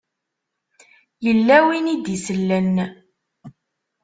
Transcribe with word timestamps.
Yella 1.25 1.57
win 1.65 1.91
i 1.93 1.95
d-isellen. 1.97 2.75